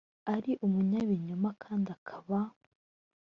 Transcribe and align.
ari 0.35 0.51
umunyabinyoma 0.65 1.49
kandi 1.63 1.87
akaba 1.97 2.39